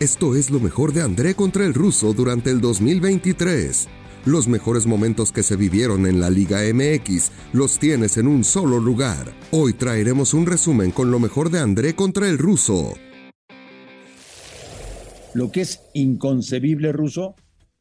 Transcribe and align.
Esto 0.00 0.34
es 0.34 0.50
lo 0.50 0.60
mejor 0.60 0.94
de 0.94 1.02
André 1.02 1.34
contra 1.34 1.66
el 1.66 1.74
ruso 1.74 2.14
durante 2.14 2.48
el 2.48 2.62
2023. 2.62 3.86
Los 4.24 4.48
mejores 4.48 4.86
momentos 4.86 5.30
que 5.30 5.42
se 5.42 5.56
vivieron 5.56 6.06
en 6.06 6.20
la 6.20 6.30
Liga 6.30 6.60
MX 6.72 7.30
los 7.52 7.78
tienes 7.78 8.16
en 8.16 8.26
un 8.26 8.42
solo 8.42 8.80
lugar. 8.80 9.34
Hoy 9.50 9.74
traeremos 9.74 10.32
un 10.32 10.46
resumen 10.46 10.90
con 10.90 11.10
lo 11.10 11.18
mejor 11.18 11.50
de 11.50 11.58
André 11.58 11.94
contra 11.94 12.30
el 12.30 12.38
ruso. 12.38 12.94
Lo 15.34 15.52
que 15.52 15.60
es 15.60 15.82
inconcebible, 15.92 16.92
ruso, 16.92 17.34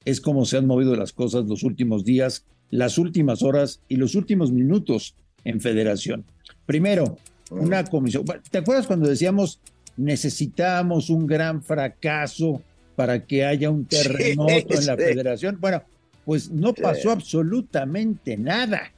es 0.04 0.20
cómo 0.20 0.44
se 0.44 0.58
han 0.58 0.68
movido 0.68 0.98
las 0.98 1.14
cosas 1.14 1.46
los 1.46 1.64
últimos 1.64 2.04
días, 2.04 2.44
las 2.70 2.98
últimas 2.98 3.44
horas 3.44 3.80
y 3.88 3.96
los 3.96 4.16
últimos 4.16 4.52
minutos 4.52 5.16
en 5.46 5.62
federación. 5.62 6.26
Primero, 6.66 7.18
una 7.50 7.86
comisión. 7.86 8.26
¿Te 8.52 8.58
acuerdas 8.58 8.88
cuando 8.88 9.08
decíamos 9.08 9.62
necesitamos 9.98 11.10
un 11.10 11.28
gran 11.28 11.64
fracaso 11.64 12.62
para 12.96 13.26
que 13.26 13.46
haya 13.46 13.70
un 13.70 13.86
terremoto 13.88 14.74
en 14.74 14.86
la 14.86 14.96
federación? 14.96 15.58
Bueno, 15.60 15.82
pues 16.26 16.52
no 16.52 16.74
pasó 16.74 17.12
absolutamente 17.12 18.38
nada. 18.38 18.92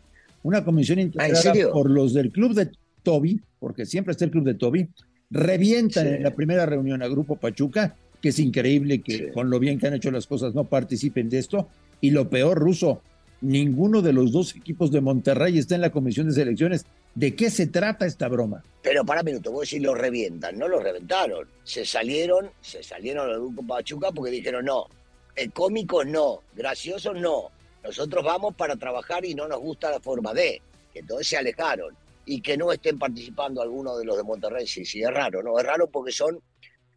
Una 0.44 0.64
comisión 0.64 1.00
¿Ah, 1.00 1.04
integrada 1.04 1.72
por 1.72 1.90
los 1.90 2.14
del 2.14 2.32
club 2.32 2.54
de 2.54 2.72
Toby, 3.04 3.42
porque 3.60 3.86
siempre 3.86 4.12
está 4.12 4.26
el 4.26 4.32
club 4.32 4.44
de 4.44 4.56
Toby, 4.56 4.90
revientan 5.30 6.08
en 6.08 6.24
la 6.24 6.32
primera 6.32 6.66
reunión 6.66 7.02
a 7.02 7.08
Grupo 7.08 7.36
Pachuca, 7.38 7.96
que 8.22 8.30
es 8.30 8.40
increíble 8.40 9.02
que 9.02 9.32
con 9.32 9.50
lo 9.50 9.60
bien 9.60 9.80
que 9.80 9.88
han 9.88 9.94
hecho 9.94 10.12
las 10.12 10.28
cosas 10.28 10.54
no 10.54 10.66
participen 10.66 11.30
de 11.30 11.40
esto. 11.40 11.70
Y 12.02 12.12
lo 12.12 12.30
peor, 12.30 12.60
Ruso, 12.60 13.02
ninguno 13.42 14.02
de 14.02 14.14
los 14.14 14.32
dos 14.32 14.56
equipos 14.56 14.92
de 14.92 15.02
Monterrey 15.02 15.58
está 15.58 15.76
en 15.76 15.82
la 15.82 15.92
comisión 15.92 16.28
de 16.28 16.34
selecciones. 16.34 16.86
¿De 17.14 17.36
qué 17.36 17.50
se 17.50 17.68
trata 17.68 18.06
esta 18.06 18.28
broma? 18.28 18.64
Pero 18.82 19.06
para 19.06 19.22
un 19.22 19.26
minuto, 19.26 19.52
vos 19.52 19.70
decís 19.70 19.82
lo 19.82 19.94
revientan, 19.94 20.58
no 20.58 20.68
lo 20.68 20.80
reventaron. 20.80 21.48
Se 21.64 21.86
salieron, 21.86 22.52
se 22.62 22.82
salieron 22.82 23.28
del 23.28 23.40
grupo 23.40 23.68
Pachuca 23.68 24.12
porque 24.12 24.32
dijeron 24.32 24.66
no, 24.66 24.88
el 25.36 25.52
cómico 25.52 26.04
no, 26.04 26.42
gracioso 26.56 27.14
no. 27.14 27.52
Nosotros 27.84 28.24
vamos 28.24 28.56
para 28.56 28.76
trabajar 28.76 29.26
y 29.26 29.36
no 29.36 29.48
nos 29.48 29.60
gusta 29.60 29.92
la 29.92 30.00
forma 30.00 30.34
de. 30.34 30.62
Entonces 30.94 31.28
se 31.28 31.38
alejaron. 31.38 31.96
Y 32.26 32.42
que 32.42 32.56
no 32.56 32.72
estén 32.72 33.00
participando 33.00 33.62
algunos 33.62 33.98
de 33.98 34.06
los 34.06 34.16
de 34.16 34.24
Monterrey, 34.24 34.68
sí, 34.68 34.86
sí, 34.86 35.02
es 35.02 35.10
raro, 35.10 35.42
¿no? 35.42 35.58
Es 35.60 35.66
raro 35.66 35.90
porque 35.90 36.12
son 36.12 36.40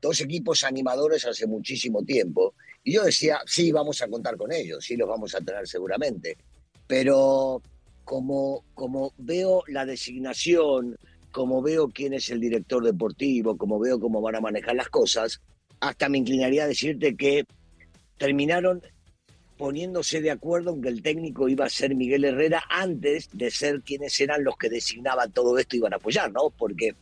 dos 0.00 0.20
equipos 0.20 0.62
animadores 0.64 1.24
hace 1.24 1.46
muchísimo 1.46 2.02
tiempo. 2.04 2.54
Y 2.82 2.92
yo 2.92 3.04
decía, 3.04 3.40
sí, 3.46 3.72
vamos 3.72 4.02
a 4.02 4.08
contar 4.08 4.36
con 4.36 4.52
ellos, 4.52 4.84
sí 4.84 4.96
los 4.96 5.08
vamos 5.08 5.34
a 5.34 5.40
tener 5.40 5.66
seguramente. 5.66 6.36
Pero 6.86 7.62
como, 8.04 8.64
como 8.74 9.12
veo 9.18 9.62
la 9.66 9.86
designación, 9.86 10.96
como 11.32 11.62
veo 11.62 11.88
quién 11.88 12.14
es 12.14 12.30
el 12.30 12.40
director 12.40 12.84
deportivo, 12.84 13.56
como 13.56 13.78
veo 13.78 13.98
cómo 13.98 14.20
van 14.20 14.36
a 14.36 14.40
manejar 14.40 14.76
las 14.76 14.88
cosas, 14.88 15.40
hasta 15.80 16.08
me 16.08 16.18
inclinaría 16.18 16.64
a 16.64 16.68
decirte 16.68 17.16
que 17.16 17.44
terminaron 18.16 18.82
poniéndose 19.56 20.20
de 20.20 20.30
acuerdo 20.30 20.72
en 20.72 20.82
que 20.82 20.88
el 20.88 21.02
técnico 21.02 21.48
iba 21.48 21.64
a 21.64 21.70
ser 21.70 21.94
Miguel 21.94 22.24
Herrera 22.24 22.62
antes 22.68 23.28
de 23.32 23.50
ser 23.50 23.82
quienes 23.82 24.20
eran 24.20 24.44
los 24.44 24.56
que 24.56 24.68
designaban 24.68 25.32
todo 25.32 25.58
esto 25.58 25.76
y 25.76 25.78
iban 25.78 25.92
a 25.92 25.96
apoyar, 25.96 26.30
¿no? 26.32 26.50
Porque, 26.50 26.94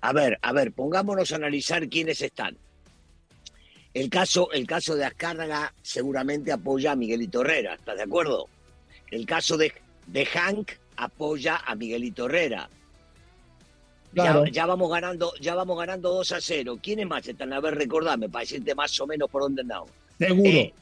a 0.00 0.12
ver, 0.12 0.38
a 0.42 0.52
ver, 0.52 0.72
pongámonos 0.72 1.32
a 1.32 1.36
analizar 1.36 1.88
quiénes 1.88 2.22
están. 2.22 2.56
El 3.94 4.08
caso, 4.08 4.50
el 4.52 4.66
caso 4.66 4.96
de 4.96 5.04
Azcárraga 5.04 5.74
seguramente 5.82 6.50
apoya 6.50 6.92
a 6.92 6.96
Miguelito 6.96 7.42
Herrera, 7.42 7.74
¿estás 7.74 7.96
de 7.96 8.02
acuerdo? 8.02 8.48
El 9.10 9.26
caso 9.26 9.58
de, 9.58 9.72
de 10.06 10.26
Hank 10.26 10.72
apoya 10.96 11.56
a 11.56 11.74
Miguelito 11.74 12.26
Herrera. 12.26 12.68
Claro. 14.14 14.44
Ya, 14.46 14.52
ya, 14.52 14.66
vamos 14.66 14.90
ganando, 14.90 15.32
ya 15.40 15.54
vamos 15.54 15.78
ganando 15.78 16.10
2 16.12 16.32
a 16.32 16.40
0. 16.40 16.78
¿Quiénes 16.82 17.06
más 17.06 17.26
están? 17.26 17.52
A 17.52 17.60
ver, 17.60 17.74
recordame, 17.74 18.28
para 18.28 18.42
decirte 18.42 18.74
más 18.74 18.98
o 19.00 19.06
menos 19.06 19.30
por 19.30 19.42
dónde 19.42 19.62
andamos. 19.62 19.90
Seguro. 20.18 20.48
Eh, 20.50 20.72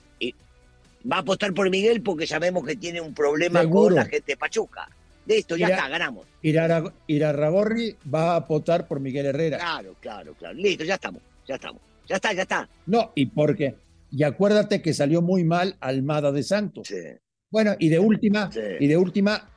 va 1.10 1.16
a 1.16 1.20
apostar 1.20 1.54
por 1.54 1.70
Miguel 1.70 2.02
porque 2.02 2.26
sabemos 2.26 2.64
que 2.66 2.74
tiene 2.76 3.00
un 3.00 3.14
problema 3.14 3.60
Seguro. 3.60 3.84
con 3.86 3.94
la 3.94 4.04
gente 4.04 4.32
de 4.32 4.36
Pachuca. 4.36 4.88
Listo, 5.26 5.56
ya 5.56 5.68
Ira- 5.68 5.76
está, 5.76 5.88
ganamos. 5.88 6.26
Irarragorri 7.06 7.96
va 8.12 8.34
a 8.36 8.40
votar 8.40 8.88
por 8.88 8.98
Miguel 8.98 9.26
Herrera. 9.26 9.58
Claro, 9.58 9.94
claro, 10.00 10.34
claro. 10.34 10.54
Listo, 10.54 10.82
ya 10.82 10.94
estamos, 10.94 11.22
ya 11.46 11.54
estamos. 11.54 11.80
Ya 12.08 12.16
está, 12.16 12.32
ya 12.32 12.42
está. 12.42 12.68
No, 12.86 13.12
y 13.14 13.26
porque, 13.26 13.76
y 14.10 14.24
acuérdate 14.24 14.82
que 14.82 14.92
salió 14.92 15.22
muy 15.22 15.44
mal 15.44 15.76
Almada 15.78 16.32
de 16.32 16.42
Santos. 16.42 16.88
Sí. 16.88 16.96
Bueno, 17.50 17.74
y 17.78 17.88
de 17.88 17.98
última, 17.98 18.50
Sí. 18.50 18.60
y 18.78 18.86
de 18.86 18.96
última, 18.96 19.48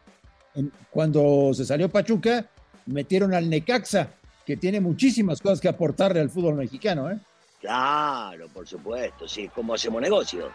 cuando 0.89 1.51
se 1.53 1.65
salió 1.65 1.89
Pachuca, 1.89 2.45
metieron 2.87 3.33
al 3.33 3.49
Necaxa, 3.49 4.09
que 4.45 4.57
tiene 4.57 4.81
muchísimas 4.81 5.39
cosas 5.41 5.61
que 5.61 5.67
aportarle 5.69 6.19
al 6.19 6.29
fútbol 6.29 6.55
mexicano, 6.55 7.09
¿eh? 7.11 7.17
Claro, 7.61 8.47
por 8.49 8.67
supuesto, 8.67 9.27
sí, 9.27 9.47
como 9.47 9.73
hacemos 9.73 10.01
negocio. 10.01 10.49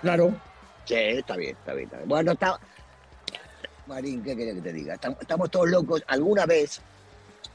Claro. 0.00 0.34
Sí, 0.84 0.94
está 0.94 1.36
bien, 1.36 1.56
está 1.56 1.74
bien, 1.74 1.84
está 1.84 1.96
bien. 1.98 2.08
Bueno, 2.08 2.32
está. 2.32 2.58
Marín, 3.86 4.22
¿qué 4.22 4.36
querés 4.36 4.56
que 4.56 4.60
te 4.62 4.72
diga? 4.72 4.94
Estamos, 4.94 5.18
estamos 5.20 5.50
todos 5.50 5.68
locos. 5.68 6.02
Alguna 6.08 6.44
vez, 6.44 6.80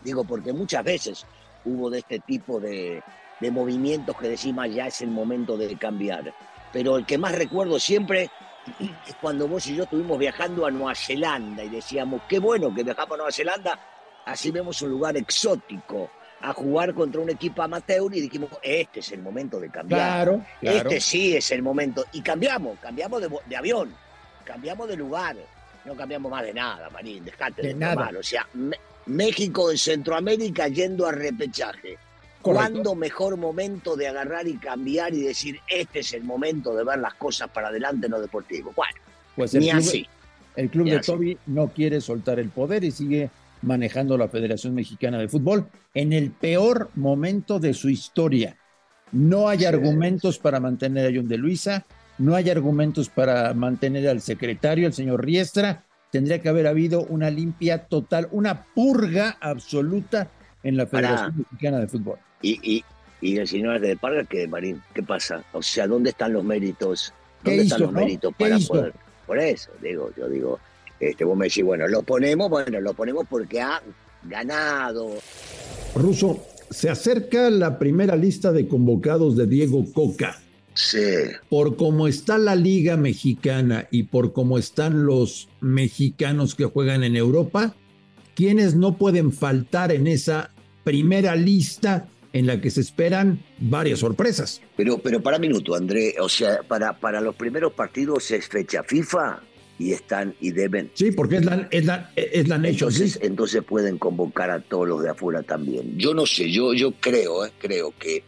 digo, 0.03 0.23
porque 0.23 0.53
muchas 0.53 0.83
veces 0.83 1.25
hubo 1.65 1.89
de 1.89 1.99
este 1.99 2.19
tipo 2.19 2.59
de, 2.59 3.03
de 3.39 3.51
movimientos 3.51 4.15
que 4.17 4.29
decimos 4.29 4.67
ya 4.73 4.87
es 4.87 5.01
el 5.01 5.09
momento 5.09 5.57
de 5.57 5.75
cambiar. 5.77 6.33
Pero 6.71 6.97
el 6.97 7.05
que 7.05 7.17
más 7.17 7.35
recuerdo 7.35 7.79
siempre 7.79 8.29
es 8.79 9.15
cuando 9.21 9.47
vos 9.47 9.65
y 9.67 9.75
yo 9.75 9.83
estuvimos 9.83 10.17
viajando 10.17 10.65
a 10.65 10.71
Nueva 10.71 10.95
Zelanda 10.95 11.63
y 11.63 11.69
decíamos, 11.69 12.21
qué 12.27 12.39
bueno 12.39 12.73
que 12.73 12.83
viajamos 12.83 13.13
a 13.13 13.17
Nueva 13.17 13.31
Zelanda, 13.31 13.79
así 14.25 14.51
vemos 14.51 14.81
un 14.81 14.89
lugar 14.91 15.17
exótico, 15.17 16.09
a 16.41 16.51
jugar 16.53 16.93
contra 16.93 17.21
un 17.21 17.29
equipo 17.29 17.61
amateur 17.61 18.13
y 18.13 18.19
dijimos, 18.21 18.49
este 18.61 18.99
es 18.99 19.11
el 19.13 19.21
momento 19.21 19.59
de 19.61 19.69
cambiar. 19.69 19.99
Claro, 20.25 20.45
claro. 20.59 20.77
Este 20.89 20.99
sí 20.99 21.35
es 21.37 21.51
el 21.51 21.61
momento. 21.61 22.03
Y 22.11 22.21
cambiamos, 22.21 22.77
cambiamos 22.79 23.21
de, 23.21 23.29
de 23.45 23.55
avión, 23.55 23.95
cambiamos 24.43 24.89
de 24.89 24.97
lugar. 24.97 25.37
No 25.85 25.95
cambiamos 25.95 26.29
más 26.31 26.43
de 26.43 26.53
nada, 26.53 26.89
Marín, 26.89 27.23
dejate 27.23 27.61
De 27.61 27.67
de, 27.69 27.73
nada. 27.75 27.93
tomar. 27.95 28.17
O 28.17 28.23
sea, 28.23 28.45
México 29.05 29.71
en 29.71 29.77
Centroamérica 29.77 30.67
yendo 30.67 31.05
a 31.05 31.11
repechaje. 31.11 31.97
¿Cuándo 32.43 32.95
mejor 32.95 33.37
momento 33.37 33.95
de 33.95 34.07
agarrar 34.07 34.47
y 34.47 34.57
cambiar 34.57 35.13
y 35.13 35.21
decir, 35.21 35.59
este 35.67 35.99
es 35.99 36.13
el 36.13 36.23
momento 36.23 36.75
de 36.75 36.83
ver 36.83 36.99
las 36.99 37.13
cosas 37.15 37.49
para 37.49 37.69
adelante 37.69 38.07
en 38.07 38.11
lo 38.11 38.21
deportivo? 38.21 38.71
Bueno, 38.75 38.93
Pues 39.35 39.53
el 39.55 39.61
ni 39.61 39.69
club, 39.69 39.79
así. 39.79 40.07
el 40.55 40.69
club 40.69 40.85
ni 40.85 40.91
de 40.91 40.97
así. 40.97 41.11
Toby 41.11 41.37
no 41.47 41.69
quiere 41.69 42.01
soltar 42.01 42.39
el 42.39 42.49
poder 42.49 42.83
y 42.83 42.91
sigue 42.91 43.29
manejando 43.61 44.17
la 44.17 44.27
Federación 44.27 44.75
Mexicana 44.75 45.17
de 45.17 45.29
Fútbol 45.29 45.67
en 45.93 46.11
el 46.11 46.31
peor 46.31 46.89
momento 46.95 47.59
de 47.59 47.73
su 47.73 47.89
historia. 47.89 48.57
No 49.13 49.47
hay 49.47 49.59
Sí. 49.59 49.65
argumentos 49.65 50.37
para 50.37 50.59
mantener 50.59 51.07
a 51.07 51.15
John 51.15 51.27
de 51.27 51.37
Luisa, 51.37 51.85
no 52.17 52.35
hay 52.35 52.49
argumentos 52.49 53.09
para 53.09 53.53
mantener 53.53 54.07
al 54.09 54.21
secretario, 54.21 54.85
el 54.87 54.93
señor 54.93 55.23
Riestra. 55.25 55.85
Tendría 56.11 56.39
que 56.41 56.49
haber 56.49 56.67
habido 56.67 57.03
una 57.05 57.29
limpia 57.31 57.85
total, 57.85 58.27
una 58.31 58.65
purga 58.75 59.37
absoluta 59.39 60.29
en 60.63 60.77
la 60.77 60.85
Pará. 60.85 61.09
Federación 61.09 61.37
Mexicana 61.51 61.79
de 61.79 61.87
Fútbol. 61.87 62.17
Y, 62.41 62.59
y, 62.63 62.83
y 63.21 63.37
el 63.37 63.47
señor 63.47 63.79
de 63.79 63.95
Parga, 63.97 64.23
¿qué, 64.25 64.47
Marín? 64.47 64.81
¿Qué 64.93 65.03
pasa? 65.03 65.43
O 65.53 65.61
sea, 65.61 65.87
¿dónde 65.87 66.09
están 66.09 66.33
los 66.33 66.43
méritos? 66.43 67.13
¿Qué 67.43 67.51
¿Dónde 67.51 67.63
hizo, 67.65 67.75
están 67.75 67.81
los 67.81 67.93
no? 67.93 67.99
méritos 67.99 68.33
¿Qué 68.37 68.43
para 68.45 68.57
hizo? 68.57 68.73
poder? 68.73 68.93
Por 69.25 69.39
eso, 69.39 69.71
digo, 69.81 70.11
yo 70.17 70.27
digo, 70.27 70.59
este, 70.99 71.23
vos 71.23 71.37
me 71.37 71.45
decís, 71.45 71.63
bueno, 71.63 71.87
lo 71.87 72.03
ponemos, 72.03 72.49
bueno, 72.49 72.81
lo 72.81 72.93
ponemos 72.93 73.25
porque 73.29 73.61
ha 73.61 73.81
ganado. 74.23 75.09
Ruso, 75.95 76.45
se 76.69 76.89
acerca 76.89 77.49
la 77.49 77.79
primera 77.79 78.15
lista 78.15 78.51
de 78.51 78.67
convocados 78.67 79.37
de 79.37 79.47
Diego 79.47 79.85
Coca. 79.93 80.39
Sí. 80.73 80.97
Por 81.49 81.75
cómo 81.75 82.07
está 82.07 82.37
la 82.37 82.55
liga 82.55 82.97
mexicana 82.97 83.87
y 83.91 84.03
por 84.03 84.33
cómo 84.33 84.57
están 84.57 85.05
los 85.05 85.47
mexicanos 85.61 86.55
que 86.55 86.65
juegan 86.65 87.03
en 87.03 87.15
Europa, 87.15 87.75
quienes 88.35 88.75
no 88.75 88.97
pueden 88.97 89.31
faltar 89.31 89.91
en 89.91 90.07
esa 90.07 90.49
primera 90.83 91.35
lista 91.35 92.07
en 92.33 92.47
la 92.47 92.59
que 92.59 92.71
se 92.71 92.81
esperan 92.81 93.43
varias 93.59 93.99
sorpresas. 93.99 94.61
Pero, 94.75 94.97
pero 94.97 95.21
para 95.21 95.37
minuto, 95.37 95.75
André, 95.75 96.15
o 96.19 96.27
sea, 96.27 96.63
para, 96.67 96.99
para 96.99 97.21
los 97.21 97.35
primeros 97.35 97.73
partidos 97.73 98.31
es 98.31 98.47
fecha 98.47 98.83
FIFA 98.83 99.41
y 99.77 99.91
están 99.91 100.33
y 100.39 100.51
deben. 100.51 100.89
Sí, 100.93 101.11
porque 101.11 101.37
es 101.37 101.45
la, 101.45 101.67
es 101.69 101.85
la, 101.85 102.11
es 102.15 102.47
la 102.47 102.57
Nations 102.57 102.81
Entonces, 102.81 103.15
League. 103.15 103.27
entonces 103.27 103.63
pueden 103.63 103.97
convocar 103.97 104.49
a 104.49 104.59
todos 104.59 104.87
los 104.87 105.03
de 105.03 105.09
afuera 105.11 105.43
también. 105.43 105.97
Yo 105.97 106.13
no 106.13 106.25
sé, 106.25 106.51
yo, 106.51 106.73
yo 106.73 106.93
creo, 106.99 107.45
eh, 107.45 107.51
creo 107.59 107.93
que, 107.99 108.23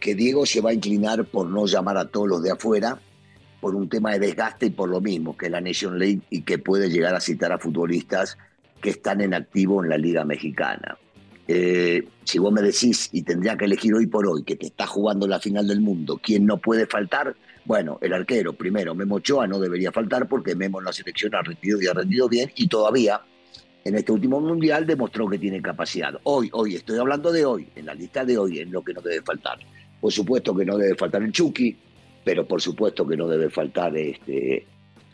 que 0.00 0.14
Diego 0.14 0.46
se 0.46 0.60
va 0.60 0.70
a 0.70 0.74
inclinar 0.74 1.24
por 1.26 1.46
no 1.46 1.66
llamar 1.66 1.98
a 1.98 2.06
todos 2.06 2.28
los 2.28 2.42
de 2.42 2.52
afuera 2.52 3.00
por 3.60 3.74
un 3.76 3.88
tema 3.88 4.12
de 4.12 4.18
desgaste 4.18 4.66
y 4.66 4.70
por 4.70 4.88
lo 4.88 5.00
mismo 5.00 5.36
que 5.36 5.48
la 5.48 5.60
Nation 5.60 5.98
League 5.98 6.20
y 6.30 6.42
que 6.42 6.58
puede 6.58 6.88
llegar 6.88 7.14
a 7.14 7.20
citar 7.20 7.52
a 7.52 7.58
futbolistas 7.58 8.36
que 8.80 8.90
están 8.90 9.20
en 9.20 9.34
activo 9.34 9.82
en 9.84 9.90
la 9.90 9.96
Liga 9.98 10.24
Mexicana. 10.24 10.98
Eh, 11.48 12.06
si 12.24 12.38
vos 12.38 12.52
me 12.52 12.62
decís 12.62 13.08
y 13.12 13.22
tendría 13.22 13.56
que 13.56 13.64
elegir 13.64 13.94
hoy 13.94 14.06
por 14.06 14.26
hoy 14.26 14.44
que 14.44 14.56
te 14.56 14.66
está 14.66 14.86
jugando 14.86 15.26
la 15.26 15.40
final 15.40 15.66
del 15.66 15.80
mundo, 15.80 16.20
¿quién 16.22 16.46
no 16.46 16.58
puede 16.58 16.86
faltar? 16.86 17.34
Bueno, 17.64 17.98
el 18.00 18.12
arquero, 18.12 18.52
primero, 18.52 18.94
Memo 18.94 19.16
Ochoa 19.16 19.46
no 19.46 19.58
debería 19.58 19.92
faltar 19.92 20.28
porque 20.28 20.54
Memo 20.54 20.78
en 20.78 20.86
la 20.86 20.92
selección 20.92 21.34
ha 21.34 21.42
rendido 21.42 21.80
y 21.80 21.86
ha 21.86 21.94
rendido 21.94 22.28
bien 22.28 22.50
y 22.54 22.68
todavía 22.68 23.20
en 23.84 23.96
este 23.96 24.12
último 24.12 24.40
mundial 24.40 24.86
demostró 24.86 25.28
que 25.28 25.38
tiene 25.38 25.60
capacidad. 25.60 26.14
Hoy, 26.22 26.48
hoy, 26.52 26.76
estoy 26.76 26.98
hablando 26.98 27.32
de 27.32 27.44
hoy, 27.44 27.68
en 27.74 27.86
la 27.86 27.94
lista 27.94 28.24
de 28.24 28.38
hoy, 28.38 28.60
es 28.60 28.70
lo 28.70 28.82
que 28.82 28.94
no 28.94 29.00
debe 29.00 29.22
faltar. 29.22 29.58
Por 30.00 30.12
supuesto 30.12 30.54
que 30.54 30.64
no 30.64 30.78
debe 30.78 30.94
faltar 30.94 31.22
el 31.22 31.32
Chucky, 31.32 31.76
pero 32.24 32.46
por 32.46 32.60
supuesto 32.60 33.06
que 33.06 33.16
no 33.16 33.26
debe 33.26 33.50
faltar 33.50 33.96
este, 33.96 34.66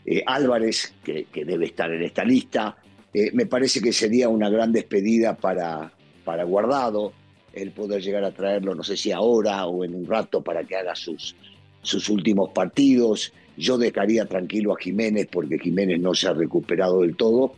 eh, 0.05 0.23
Álvarez, 0.25 0.93
que, 1.03 1.27
debe 1.33 1.65
estar 1.65 1.91
en 1.91 2.03
esta 2.03 2.23
lista. 2.23 2.77
Eh, 3.13 3.31
me 3.33 3.47
parece 3.47 3.81
que 3.81 3.91
sería 3.91 4.29
una 4.29 4.49
gran 4.49 4.71
despedida 4.71 5.35
para, 5.35 5.91
para 6.23 6.43
Guardado 6.43 7.13
el 7.53 7.71
poder 7.71 8.01
llegar 8.01 8.23
a 8.23 8.31
traerlo, 8.31 8.75
no 8.75 8.83
sé 8.83 8.95
si 8.95 9.11
ahora 9.11 9.65
o 9.65 9.83
en 9.83 9.95
un 9.95 10.05
rato 10.05 10.41
para 10.41 10.63
que 10.63 10.75
haga 10.75 10.95
sus, 10.95 11.35
sus 11.81 12.09
últimos 12.09 12.51
partidos. 12.51 13.33
Yo 13.57 13.77
dejaría 13.77 14.25
tranquilo 14.25 14.73
a 14.73 14.79
Jiménez 14.79 15.27
porque 15.31 15.59
Jiménez 15.59 15.99
no 15.99 16.13
se 16.13 16.27
ha 16.27 16.33
recuperado 16.33 17.01
del 17.01 17.15
todo. 17.15 17.53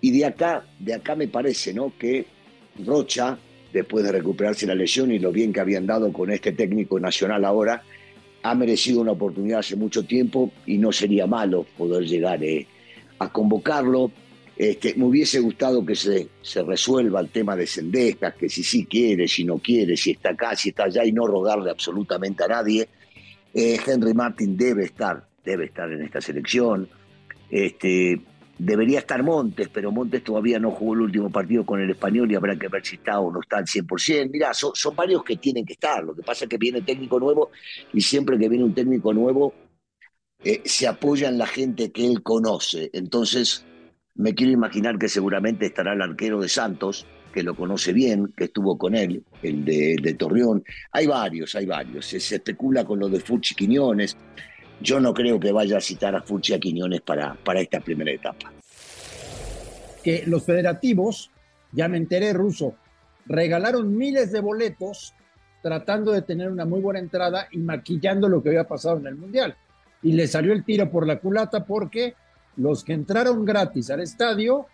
Y 0.00 0.10
de 0.10 0.24
acá, 0.24 0.64
de 0.78 0.94
acá 0.94 1.14
me 1.14 1.28
parece, 1.28 1.74
¿no? 1.74 1.92
Que 1.98 2.24
Rocha, 2.84 3.38
después 3.72 4.04
de 4.04 4.12
recuperarse 4.12 4.66
la 4.66 4.74
lesión 4.74 5.12
y 5.12 5.18
lo 5.18 5.30
bien 5.30 5.52
que 5.52 5.60
habían 5.60 5.86
dado 5.86 6.12
con 6.12 6.30
este 6.30 6.52
técnico 6.52 6.98
nacional 6.98 7.44
ahora, 7.44 7.82
ha 8.42 8.54
merecido 8.54 9.00
una 9.00 9.12
oportunidad 9.12 9.60
hace 9.60 9.76
mucho 9.76 10.04
tiempo 10.04 10.50
y 10.66 10.78
no 10.78 10.90
sería 10.90 11.26
malo 11.26 11.64
poder 11.76 12.04
llegar 12.04 12.42
eh, 12.42 12.66
a 13.18 13.30
convocarlo. 13.30 14.10
Este, 14.62 14.94
me 14.94 15.06
hubiese 15.06 15.40
gustado 15.40 15.84
que 15.84 15.96
se, 15.96 16.28
se 16.40 16.62
resuelva 16.62 17.18
el 17.18 17.30
tema 17.30 17.56
de 17.56 17.66
Sendejas, 17.66 18.36
que 18.36 18.48
si 18.48 18.62
sí 18.62 18.86
quiere, 18.86 19.26
si 19.26 19.42
no 19.42 19.58
quiere, 19.58 19.96
si 19.96 20.12
está 20.12 20.30
acá, 20.30 20.54
si 20.54 20.68
está 20.68 20.84
allá 20.84 21.04
y 21.04 21.10
no 21.10 21.26
rogarle 21.26 21.68
absolutamente 21.68 22.44
a 22.44 22.46
nadie. 22.46 22.88
Eh, 23.52 23.76
Henry 23.84 24.14
Martin 24.14 24.56
debe 24.56 24.84
estar, 24.84 25.26
debe 25.44 25.64
estar 25.64 25.90
en 25.90 26.02
esta 26.02 26.20
selección. 26.20 26.88
Este, 27.50 28.20
Debería 28.56 29.00
estar 29.00 29.20
Montes, 29.24 29.68
pero 29.68 29.90
Montes 29.90 30.22
todavía 30.22 30.60
no 30.60 30.70
jugó 30.70 30.94
el 30.94 31.00
último 31.00 31.28
partido 31.28 31.66
con 31.66 31.80
el 31.80 31.90
español 31.90 32.30
y 32.30 32.36
habrá 32.36 32.56
que 32.56 32.68
ver 32.68 32.86
si 32.86 32.94
está 32.94 33.18
o 33.18 33.32
no 33.32 33.40
está 33.40 33.56
al 33.56 33.64
100%. 33.64 34.30
Mirá, 34.30 34.54
son, 34.54 34.70
son 34.76 34.94
varios 34.94 35.24
que 35.24 35.38
tienen 35.38 35.66
que 35.66 35.72
estar. 35.72 36.04
Lo 36.04 36.14
que 36.14 36.22
pasa 36.22 36.44
es 36.44 36.48
que 36.48 36.58
viene 36.58 36.82
técnico 36.82 37.18
nuevo 37.18 37.50
y 37.92 38.00
siempre 38.00 38.38
que 38.38 38.48
viene 38.48 38.62
un 38.62 38.74
técnico 38.74 39.12
nuevo 39.12 39.54
eh, 40.44 40.62
se 40.64 40.86
apoya 40.86 41.28
en 41.28 41.38
la 41.38 41.48
gente 41.48 41.90
que 41.90 42.06
él 42.06 42.22
conoce. 42.22 42.90
Entonces, 42.92 43.64
me 44.14 44.34
quiero 44.34 44.52
imaginar 44.52 44.98
que 44.98 45.08
seguramente 45.08 45.66
estará 45.66 45.94
el 45.94 46.02
arquero 46.02 46.40
de 46.40 46.48
Santos, 46.48 47.06
que 47.32 47.42
lo 47.42 47.54
conoce 47.54 47.92
bien, 47.92 48.32
que 48.36 48.44
estuvo 48.44 48.76
con 48.76 48.94
él, 48.94 49.24
el 49.42 49.64
de, 49.64 50.14
Torreón. 50.18 50.64
Hay 50.92 51.06
varios, 51.06 51.54
hay 51.54 51.66
varios. 51.66 52.06
Se, 52.06 52.18
especula 52.18 52.84
con 52.84 52.98
lo 52.98 53.08
de 53.08 53.20
Fuchi 53.20 53.54
Quiñones. 53.54 54.16
Yo 54.80 55.00
no 55.00 55.14
creo 55.14 55.40
que 55.40 55.52
vaya 55.52 55.78
a 55.78 55.80
citar 55.80 56.14
a 56.14 56.22
Fuchi 56.22 56.52
a 56.52 56.58
Quiñones 56.58 57.00
para, 57.00 57.34
para 57.34 57.60
esta 57.60 57.80
primera 57.80 58.12
etapa. 58.12 58.52
Que 60.04 60.24
los 60.26 60.44
federativos, 60.44 61.30
ya 61.72 61.88
me 61.88 61.96
enteré 61.96 62.32
ruso, 62.32 62.74
regalaron 63.26 63.96
miles 63.96 64.32
de 64.32 64.40
boletos 64.40 65.14
tratando 65.62 66.10
de 66.10 66.22
tener 66.22 66.50
una 66.50 66.64
muy 66.64 66.80
buena 66.80 66.98
entrada 66.98 67.46
y 67.52 67.58
maquillando 67.58 68.28
lo 68.28 68.42
que 68.42 68.50
había 68.50 68.66
pasado 68.66 68.98
en 68.98 69.06
el 69.06 69.14
Mundial. 69.14 69.56
Y 70.02 70.12
le 70.12 70.26
salió 70.26 70.52
el 70.52 70.64
tiro 70.64 70.90
por 70.90 71.06
la 71.06 71.20
culata 71.20 71.64
porque 71.64 72.14
los 72.56 72.84
que 72.84 72.92
entraron 72.92 73.44
gratis 73.44 73.90
al 73.90 74.00
estadio 74.00 74.66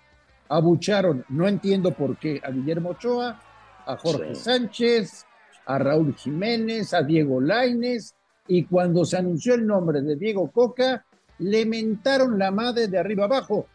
abucharon, 0.48 1.25
no 1.28 1.46
entiendo 1.46 1.92
por 1.92 2.16
qué, 2.16 2.40
a 2.42 2.50
Guillermo 2.50 2.90
Ochoa, 2.90 3.40
a 3.86 3.96
Jorge 3.96 4.34
Sánchez, 4.34 5.26
a 5.66 5.78
Raúl 5.78 6.14
Jiménez, 6.14 6.94
a 6.94 7.02
Diego 7.02 7.40
Laines, 7.40 8.14
y 8.46 8.64
cuando 8.64 9.04
se 9.04 9.19
anunció 9.19 9.54
el 9.54 9.66
nombre 9.66 10.00
de 10.00 10.16
Diego 10.16 10.50
Coca, 10.50 11.04
le 11.38 11.66
mentaron 11.66 12.38
la 12.38 12.50
madre 12.50 12.88
de 12.88 12.98
arriba 12.98 13.25
abajo. 13.25 13.66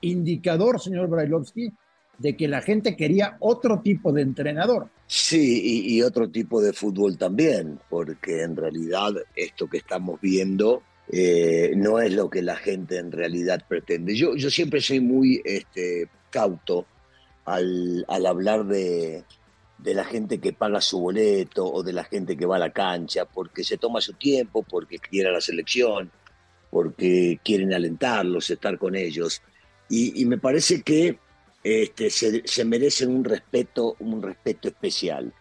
Indicador, 0.00 0.80
señor 0.80 1.08
Brailovsky, 1.08 1.70
de 2.18 2.36
que 2.36 2.48
la 2.48 2.62
gente 2.62 2.96
quería 2.96 3.36
otro 3.40 3.80
tipo 3.80 4.12
de 4.12 4.22
entrenador. 4.22 4.88
Sí, 5.06 5.84
y, 5.86 6.02
otro 6.02 6.28
tipo 6.30 6.60
de 6.60 6.72
fútbol 6.72 7.16
también, 7.18 7.78
porque 7.88 8.42
en 8.42 8.56
realidad 8.56 9.12
esto 9.34 9.68
que 9.68 9.78
estamos 9.78 10.20
viendo 10.20 10.82
eh, 11.08 11.72
no 11.76 12.00
es 12.00 12.12
lo 12.12 12.28
que 12.28 12.42
la 12.42 12.56
gente 12.56 12.98
en 12.98 13.12
realidad 13.12 13.64
pretende. 13.68 14.14
Yo, 14.16 14.34
yo 14.34 14.50
siempre 14.50 14.80
soy 14.80 15.00
muy 15.00 15.40
este, 15.44 16.08
cauto 16.30 16.86
al, 17.44 18.04
hablar 18.08 18.66
de, 18.66 19.24
de 19.78 19.94
la 19.94 20.04
gente 20.04 20.38
que 20.38 20.52
paga 20.52 20.80
su 20.80 21.00
boleto 21.00 21.64
o 21.64 21.82
de 21.82 21.92
la 21.92 22.04
gente 22.04 22.36
que 22.36 22.46
va 22.46 22.56
a 22.56 22.60
la 22.60 22.72
cancha, 22.72 23.24
porque 23.24 23.62
se 23.62 23.78
toma 23.78 24.00
su 24.00 24.14
tiempo, 24.14 24.62
porque 24.62 24.98
quiere 24.98 25.30
la 25.30 25.40
selección, 25.40 26.10
porque 26.70 27.40
quieren 27.44 27.72
alentarlos, 27.72 28.50
estar 28.50 28.76
con 28.78 28.96
ellos. 28.96 29.42
Y, 29.88 30.24
me 30.24 30.38
parece 30.38 30.82
que 30.82 31.18
este, 31.62 32.10
se, 32.10 32.64
merecen 32.64 33.14
un 33.14 33.24
respeto, 33.24 33.96
un 34.00 34.20
respeto 34.20 34.68
especial. 34.68 35.32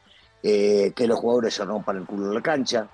Eh, 0.43 0.93
que 0.95 1.07
los 1.07 1.19
jugadores 1.19 1.55
se 1.55 1.65
rompan 1.65 1.97
el 1.97 2.05
culo 2.05 2.27
en 2.27 2.35
la 2.35 2.41
cancha, 2.41 2.87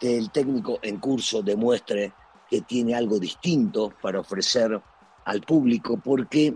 el 0.00 0.30
técnico 0.30 0.78
en 0.82 0.98
curso 0.98 1.42
demuestre 1.42 2.12
que 2.48 2.60
tiene 2.62 2.94
algo 2.94 3.18
distinto 3.18 3.92
para 4.00 4.20
ofrecer 4.20 4.80
al 5.24 5.40
público, 5.42 6.00
porque 6.02 6.54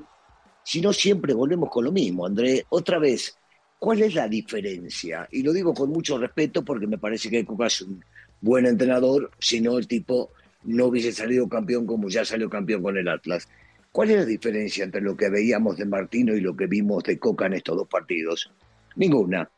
si 0.62 0.80
no 0.80 0.92
siempre 0.92 1.34
volvemos 1.34 1.70
con 1.70 1.84
lo 1.84 1.92
mismo, 1.92 2.26
André. 2.26 2.64
Otra 2.68 2.98
vez, 2.98 3.40
¿Cuál 3.80 4.02
es 4.02 4.14
la 4.14 4.28
diferencia? 4.28 5.26
Y 5.32 5.42
lo 5.42 5.54
digo 5.54 5.72
con 5.72 5.88
mucho 5.88 6.18
respeto 6.18 6.62
porque 6.62 6.86
me 6.86 6.98
parece 6.98 7.30
que 7.30 7.46
Coca 7.46 7.66
es 7.66 7.80
un 7.80 8.04
buen 8.42 8.66
entrenador, 8.66 9.30
si 9.38 9.62
no 9.62 9.78
el 9.78 9.88
tipo 9.88 10.32
no 10.64 10.84
hubiese 10.84 11.12
salido 11.12 11.48
campeón 11.48 11.86
como 11.86 12.10
ya 12.10 12.22
salió 12.26 12.50
campeón 12.50 12.82
con 12.82 12.98
el 12.98 13.08
Atlas. 13.08 13.48
¿Cuál 13.90 14.10
es 14.10 14.16
la 14.18 14.24
diferencia 14.26 14.84
entre 14.84 15.00
lo 15.00 15.16
que 15.16 15.30
veíamos 15.30 15.78
de 15.78 15.86
Martino 15.86 16.36
y 16.36 16.42
lo 16.42 16.54
que 16.54 16.66
vimos 16.66 17.04
de 17.04 17.18
Coca 17.18 17.46
en 17.46 17.54
estos 17.54 17.74
dos 17.74 17.88
partidos? 17.88 18.52
Ninguna. 18.96 19.50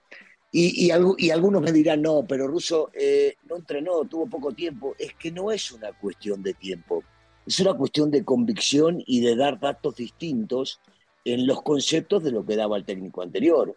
Y, 0.55 0.87
y, 0.87 1.31
algunos 1.31 1.63
me 1.63 1.73
dirán, 1.73 2.03
no, 2.03 2.27
pero 2.29 2.47
Russo 2.47 2.91
eh, 2.93 3.37
no 3.49 3.57
entrenó, 3.57 4.05
tuvo 4.05 4.27
poco 4.27 4.53
tiempo. 4.53 4.95
Es 4.99 5.15
que 5.15 5.33
no 5.33 5.51
es 5.51 5.73
una 5.73 5.93
cuestión 5.93 6.43
de 6.43 6.53
tiempo, 6.53 7.03
es 7.47 7.59
una 7.61 7.73
cuestión 7.73 8.11
de 8.11 8.23
convicción 8.23 9.03
y 9.07 9.21
de 9.21 9.35
dar 9.35 9.59
datos 9.59 9.97
distintos 9.97 10.79
en 11.25 11.47
los 11.47 11.63
conceptos 11.63 12.23
de 12.23 12.33
lo 12.33 12.45
que 12.45 12.57
daba 12.57 12.77
el 12.77 12.85
técnico 12.85 13.23
anterior 13.23 13.75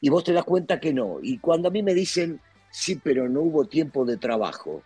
y 0.00 0.08
vos 0.08 0.24
te 0.24 0.32
das 0.32 0.44
cuenta 0.44 0.80
que 0.80 0.92
no. 0.92 1.18
Y 1.22 1.38
cuando 1.38 1.68
a 1.68 1.70
mí 1.70 1.82
me 1.82 1.94
dicen, 1.94 2.40
sí, 2.70 3.00
pero 3.02 3.28
no 3.28 3.42
hubo 3.42 3.66
tiempo 3.66 4.04
de 4.04 4.16
trabajo, 4.16 4.82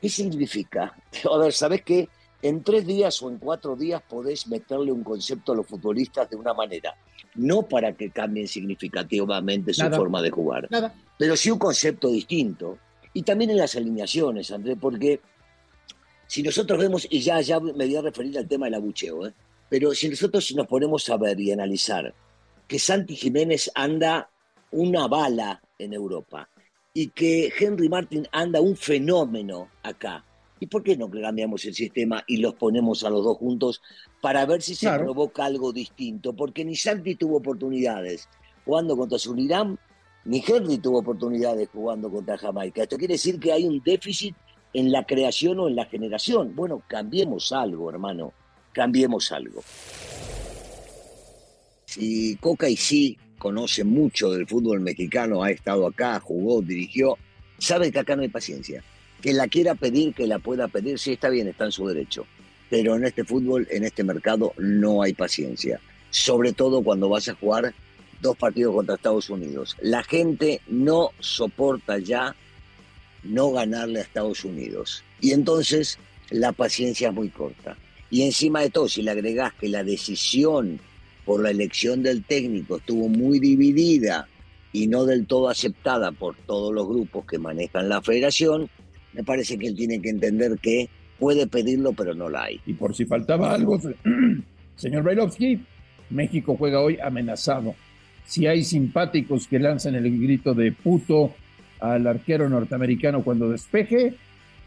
¿qué 0.00 0.08
significa? 0.08 0.96
A 1.32 1.38
ver, 1.38 1.52
¿sabés 1.52 1.82
qué? 1.82 2.08
En 2.40 2.62
tres 2.62 2.86
días 2.86 3.20
o 3.22 3.30
en 3.30 3.38
cuatro 3.38 3.74
días 3.74 4.00
podés 4.08 4.46
meterle 4.46 4.92
un 4.92 5.02
concepto 5.02 5.52
a 5.52 5.56
los 5.56 5.66
futbolistas 5.66 6.30
de 6.30 6.36
una 6.36 6.54
manera, 6.54 6.94
no 7.34 7.62
para 7.62 7.92
que 7.94 8.10
cambien 8.10 8.46
significativamente 8.46 9.74
su 9.74 9.88
forma 9.90 10.22
de 10.22 10.30
jugar, 10.30 10.68
pero 11.18 11.36
sí 11.36 11.50
un 11.50 11.58
concepto 11.58 12.08
distinto. 12.10 12.78
Y 13.12 13.22
también 13.22 13.50
en 13.50 13.56
las 13.56 13.74
alineaciones, 13.74 14.52
André, 14.52 14.76
porque 14.76 15.20
si 16.28 16.42
nosotros 16.42 16.78
vemos, 16.78 17.08
y 17.10 17.20
ya, 17.20 17.40
ya 17.40 17.58
me 17.58 17.72
voy 17.72 17.96
a 17.96 18.02
referir 18.02 18.38
al 18.38 18.46
tema 18.46 18.66
del 18.66 18.74
abucheo, 18.74 19.26
¿eh? 19.26 19.32
pero 19.68 19.92
si 19.94 20.08
nosotros 20.08 20.54
nos 20.54 20.66
ponemos 20.66 21.08
a 21.08 21.16
ver 21.16 21.40
y 21.40 21.50
analizar 21.50 22.14
que 22.68 22.78
Santi 22.78 23.16
Jiménez 23.16 23.70
anda 23.74 24.30
una 24.70 25.08
bala 25.08 25.60
en 25.78 25.94
Europa 25.94 26.48
y 26.92 27.08
que 27.08 27.52
Henry 27.58 27.88
Martin 27.88 28.28
anda 28.30 28.60
un 28.60 28.76
fenómeno 28.76 29.70
acá. 29.82 30.24
¿Y 30.60 30.66
por 30.66 30.82
qué 30.82 30.96
no 30.96 31.10
cambiamos 31.10 31.64
el 31.64 31.74
sistema 31.74 32.24
y 32.26 32.38
los 32.38 32.54
ponemos 32.54 33.04
a 33.04 33.10
los 33.10 33.24
dos 33.24 33.38
juntos 33.38 33.80
para 34.20 34.44
ver 34.46 34.62
si 34.62 34.74
se 34.74 34.90
provoca 34.90 35.44
algo 35.44 35.72
distinto? 35.72 36.34
Porque 36.34 36.64
ni 36.64 36.74
Santi 36.74 37.14
tuvo 37.14 37.36
oportunidades 37.36 38.28
jugando 38.64 38.96
contra 38.96 39.18
Surinam, 39.18 39.76
ni 40.24 40.42
Henry 40.46 40.78
tuvo 40.78 40.98
oportunidades 40.98 41.68
jugando 41.72 42.10
contra 42.10 42.36
Jamaica. 42.36 42.82
Esto 42.82 42.98
quiere 42.98 43.14
decir 43.14 43.38
que 43.38 43.52
hay 43.52 43.66
un 43.66 43.80
déficit 43.82 44.34
en 44.74 44.92
la 44.92 45.04
creación 45.04 45.58
o 45.60 45.68
en 45.68 45.76
la 45.76 45.86
generación. 45.86 46.54
Bueno, 46.54 46.82
cambiemos 46.86 47.52
algo, 47.52 47.88
hermano, 47.88 48.32
cambiemos 48.72 49.32
algo. 49.32 49.62
Si 51.86 52.36
Coca 52.36 52.68
y 52.68 52.76
sí 52.76 53.16
conoce 53.38 53.84
mucho 53.84 54.30
del 54.30 54.46
fútbol 54.46 54.80
mexicano, 54.80 55.42
ha 55.42 55.50
estado 55.50 55.86
acá, 55.86 56.20
jugó, 56.20 56.60
dirigió, 56.60 57.16
sabe 57.58 57.90
que 57.90 58.00
acá 58.00 58.16
no 58.16 58.22
hay 58.22 58.28
paciencia. 58.28 58.84
Que 59.22 59.32
la 59.32 59.48
quiera 59.48 59.74
pedir, 59.74 60.14
que 60.14 60.26
la 60.26 60.38
pueda 60.38 60.68
pedir, 60.68 60.98
sí 60.98 61.12
está 61.12 61.28
bien, 61.28 61.48
está 61.48 61.64
en 61.64 61.72
su 61.72 61.86
derecho. 61.86 62.26
Pero 62.70 62.96
en 62.96 63.04
este 63.04 63.24
fútbol, 63.24 63.66
en 63.70 63.84
este 63.84 64.04
mercado, 64.04 64.52
no 64.58 65.02
hay 65.02 65.14
paciencia. 65.14 65.80
Sobre 66.10 66.52
todo 66.52 66.82
cuando 66.82 67.08
vas 67.08 67.28
a 67.28 67.34
jugar 67.34 67.74
dos 68.20 68.36
partidos 68.36 68.74
contra 68.74 68.94
Estados 68.94 69.30
Unidos. 69.30 69.76
La 69.80 70.02
gente 70.02 70.60
no 70.68 71.10
soporta 71.20 71.98
ya 71.98 72.34
no 73.24 73.52
ganarle 73.52 74.00
a 74.00 74.02
Estados 74.02 74.44
Unidos. 74.44 75.02
Y 75.20 75.32
entonces 75.32 75.98
la 76.30 76.52
paciencia 76.52 77.08
es 77.08 77.14
muy 77.14 77.28
corta. 77.28 77.76
Y 78.10 78.22
encima 78.22 78.62
de 78.62 78.70
todo, 78.70 78.88
si 78.88 79.02
le 79.02 79.10
agregás 79.10 79.54
que 79.54 79.68
la 79.68 79.84
decisión 79.84 80.80
por 81.24 81.42
la 81.42 81.50
elección 81.50 82.02
del 82.02 82.24
técnico 82.24 82.76
estuvo 82.76 83.08
muy 83.08 83.38
dividida 83.38 84.28
y 84.72 84.86
no 84.86 85.04
del 85.04 85.26
todo 85.26 85.48
aceptada 85.48 86.12
por 86.12 86.36
todos 86.46 86.72
los 86.72 86.88
grupos 86.88 87.26
que 87.26 87.38
manejan 87.38 87.88
la 87.88 88.00
federación, 88.00 88.70
me 89.12 89.24
parece 89.24 89.58
que 89.58 89.68
él 89.68 89.74
tiene 89.74 90.00
que 90.00 90.10
entender 90.10 90.58
que 90.60 90.88
puede 91.18 91.46
pedirlo, 91.46 91.92
pero 91.92 92.14
no 92.14 92.28
la 92.28 92.44
hay. 92.44 92.60
Y 92.66 92.74
por 92.74 92.94
si 92.94 93.04
faltaba 93.04 93.52
algo, 93.52 93.80
señor 94.76 95.02
Bailovsky, 95.02 95.60
México 96.10 96.56
juega 96.56 96.80
hoy 96.80 96.98
amenazado. 97.02 97.74
Si 98.24 98.46
hay 98.46 98.62
simpáticos 98.64 99.46
que 99.46 99.58
lanzan 99.58 99.94
el 99.94 100.04
grito 100.20 100.54
de 100.54 100.72
puto 100.72 101.34
al 101.80 102.06
arquero 102.06 102.48
norteamericano 102.48 103.22
cuando 103.22 103.48
despeje, 103.48 104.14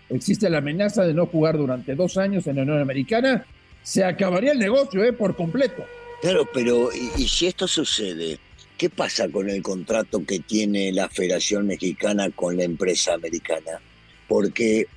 existe 0.09 0.49
la 0.49 0.59
amenaza 0.59 1.05
de 1.05 1.13
no 1.13 1.27
jugar 1.27 1.57
durante 1.57 1.95
dos 1.95 2.17
años 2.17 2.47
en 2.47 2.57
la 2.57 2.63
Unión 2.63 2.79
Americana, 2.79 3.45
se 3.83 4.03
acabaría 4.03 4.51
el 4.51 4.59
negocio 4.59 5.03
¿eh? 5.03 5.13
por 5.13 5.35
completo. 5.35 5.83
Claro, 6.21 6.47
pero 6.53 6.89
¿y, 6.93 7.27
si 7.27 7.47
esto 7.47 7.67
sucede? 7.67 8.37
¿Qué 8.77 8.89
pasa 8.89 9.29
con 9.29 9.49
el 9.49 9.61
contrato 9.61 10.23
que 10.25 10.39
tiene 10.39 10.91
la 10.91 11.09
Federación 11.09 11.67
Mexicana 11.67 12.29
con 12.29 12.57
la 12.57 12.63
empresa 12.63 13.13
americana? 13.13 13.79
Porque 14.31 14.87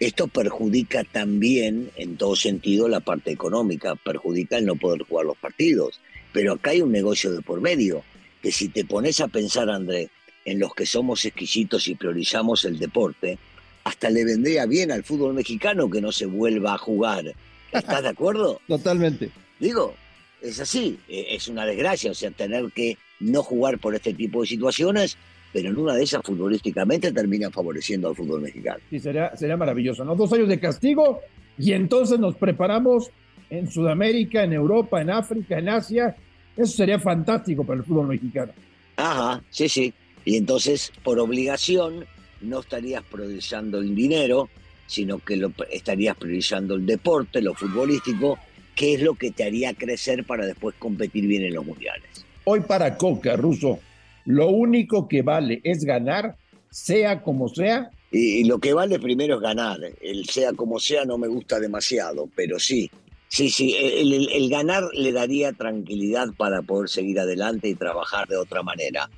esto 0.00 0.28
perjudica 0.28 1.02
también, 1.02 1.90
en 1.96 2.18
todo 2.18 2.36
sentido, 2.36 2.88
la 2.88 3.00
parte 3.00 3.30
económica, 3.30 3.96
perjudica 3.96 4.58
el 4.58 4.66
no 4.66 4.76
poder 4.76 5.04
jugar 5.04 5.24
los 5.24 5.38
partidos. 5.38 5.98
Pero 6.34 6.52
acá 6.52 6.72
hay 6.72 6.82
un 6.82 6.92
negocio 6.92 7.32
de 7.32 7.40
por 7.40 7.62
medio, 7.62 8.04
que 8.42 8.52
si 8.52 8.68
te 8.68 8.84
pones 8.84 9.22
a 9.22 9.28
pensar, 9.28 9.70
André, 9.70 10.10
en 10.44 10.58
los 10.58 10.74
que 10.74 10.84
somos 10.84 11.24
exquisitos 11.24 11.88
y 11.88 11.94
priorizamos 11.94 12.66
el 12.66 12.78
deporte, 12.78 13.38
hasta 13.84 14.10
le 14.10 14.26
vendría 14.26 14.66
bien 14.66 14.92
al 14.92 15.04
fútbol 15.04 15.32
mexicano 15.32 15.88
que 15.88 16.02
no 16.02 16.12
se 16.12 16.26
vuelva 16.26 16.74
a 16.74 16.78
jugar. 16.78 17.34
¿Estás 17.72 18.02
de 18.02 18.10
acuerdo? 18.10 18.60
Totalmente. 18.68 19.30
Digo, 19.58 19.94
es 20.42 20.60
así, 20.60 20.98
e, 21.08 21.34
es 21.34 21.48
una 21.48 21.64
desgracia, 21.64 22.10
o 22.10 22.14
sea, 22.14 22.30
tener 22.30 22.70
que 22.72 22.98
no 23.20 23.42
jugar 23.42 23.78
por 23.78 23.94
este 23.94 24.12
tipo 24.12 24.42
de 24.42 24.48
situaciones, 24.48 25.16
pero 25.52 25.70
en 25.70 25.78
una 25.78 25.94
de 25.94 26.02
esas 26.02 26.22
futbolísticamente 26.24 27.12
termina 27.12 27.50
favoreciendo 27.50 28.08
al 28.08 28.16
fútbol 28.16 28.42
mexicano. 28.42 28.78
Sí, 28.90 29.00
sería, 29.00 29.34
sería 29.36 29.56
maravilloso, 29.56 30.04
¿no? 30.04 30.14
Dos 30.14 30.32
años 30.32 30.48
de 30.48 30.60
castigo 30.60 31.20
y 31.58 31.72
entonces 31.72 32.18
nos 32.18 32.36
preparamos 32.36 33.10
en 33.50 33.70
Sudamérica, 33.70 34.44
en 34.44 34.52
Europa, 34.52 35.00
en 35.00 35.10
África, 35.10 35.58
en 35.58 35.68
Asia. 35.68 36.16
Eso 36.56 36.76
sería 36.76 36.98
fantástico 36.98 37.64
para 37.64 37.80
el 37.80 37.84
fútbol 37.84 38.08
mexicano. 38.08 38.52
Ajá, 38.96 39.42
sí, 39.50 39.68
sí. 39.68 39.92
Y 40.24 40.36
entonces, 40.36 40.92
por 41.04 41.18
obligación, 41.18 42.04
no 42.40 42.60
estarías 42.60 43.02
priorizando 43.04 43.78
el 43.78 43.94
dinero, 43.94 44.48
sino 44.86 45.18
que 45.18 45.36
lo, 45.36 45.52
estarías 45.70 46.16
priorizando 46.16 46.74
el 46.74 46.86
deporte, 46.86 47.40
lo 47.40 47.54
futbolístico, 47.54 48.38
que 48.74 48.94
es 48.94 49.02
lo 49.02 49.14
que 49.14 49.30
te 49.30 49.44
haría 49.44 49.74
crecer 49.74 50.24
para 50.24 50.46
después 50.46 50.74
competir 50.78 51.26
bien 51.26 51.44
en 51.44 51.54
los 51.54 51.64
mundiales. 51.64 52.24
Hoy 52.44 52.60
para 52.60 52.96
Coca, 52.96 53.36
Ruso, 53.36 53.80
lo 54.26 54.48
único 54.48 55.08
que 55.08 55.22
vale 55.22 55.60
es 55.64 55.84
ganar, 55.84 56.36
sea 56.70 57.22
como 57.22 57.48
sea. 57.48 57.90
Y, 58.10 58.44
lo 58.44 58.58
que 58.58 58.74
vale 58.74 58.98
primero 58.98 59.36
es 59.36 59.40
ganar. 59.40 59.78
El 60.00 60.26
sea 60.26 60.52
como 60.52 60.78
sea 60.78 61.04
no 61.04 61.18
me 61.18 61.28
gusta 61.28 61.58
demasiado, 61.58 62.28
pero 62.34 62.58
sí. 62.58 62.90
Sí, 63.28 63.50
sí, 63.50 63.74
el, 63.76 64.28
el 64.32 64.48
ganar 64.48 64.84
le 64.94 65.10
daría 65.12 65.52
tranquilidad 65.52 66.28
para 66.36 66.62
poder 66.62 66.88
seguir 66.88 67.18
adelante 67.18 67.68
y 67.68 67.74
trabajar 67.74 68.28
de 68.28 68.36
otra 68.36 68.62
manera. 68.62 69.10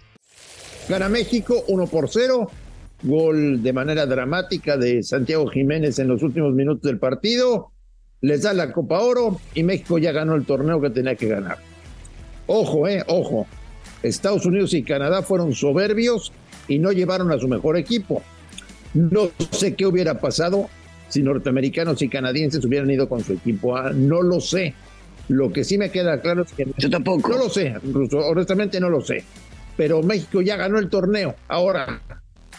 Gana 0.88 1.10
México 1.10 1.62
1 1.68 1.86
por 1.88 2.08
0 2.08 2.48
gol 3.02 3.62
de 3.62 3.72
manera 3.72 4.06
dramática 4.06 4.76
de 4.76 5.02
Santiago 5.02 5.46
Jiménez 5.48 5.98
en 5.98 6.08
los 6.08 6.22
últimos 6.22 6.52
minutos 6.54 6.82
del 6.82 6.98
partido, 6.98 7.70
les 8.20 8.42
da 8.42 8.52
la 8.52 8.72
Copa 8.72 9.00
Oro 9.00 9.40
y 9.54 9.62
México 9.62 9.98
ya 9.98 10.12
ganó 10.12 10.34
el 10.34 10.44
torneo 10.44 10.80
que 10.80 10.90
tenía 10.90 11.14
que 11.14 11.28
ganar. 11.28 11.58
Ojo, 12.46 12.88
eh, 12.88 13.04
ojo. 13.06 13.46
Estados 14.02 14.46
Unidos 14.46 14.74
y 14.74 14.82
Canadá 14.82 15.22
fueron 15.22 15.54
soberbios 15.54 16.32
y 16.68 16.78
no 16.78 16.92
llevaron 16.92 17.32
a 17.32 17.38
su 17.38 17.48
mejor 17.48 17.76
equipo. 17.76 18.22
No 18.94 19.30
sé 19.50 19.74
qué 19.74 19.86
hubiera 19.86 20.20
pasado 20.20 20.68
si 21.08 21.22
norteamericanos 21.22 22.00
y 22.02 22.08
canadienses 22.08 22.64
hubieran 22.64 22.90
ido 22.90 23.08
con 23.08 23.22
su 23.22 23.34
equipo 23.34 23.76
A. 23.76 23.92
No 23.92 24.22
lo 24.22 24.40
sé. 24.40 24.74
Lo 25.28 25.52
que 25.52 25.64
sí 25.64 25.76
me 25.76 25.90
queda 25.90 26.20
claro 26.20 26.42
es 26.42 26.52
que. 26.52 26.66
Yo 26.78 26.90
tampoco. 26.90 27.28
No 27.28 27.38
lo 27.38 27.48
sé, 27.48 27.74
honestamente 28.12 28.80
no 28.80 28.88
lo 28.88 29.00
sé. 29.00 29.24
Pero 29.76 30.02
México 30.02 30.40
ya 30.40 30.56
ganó 30.56 30.78
el 30.78 30.88
torneo. 30.88 31.36
Ahora, 31.48 32.00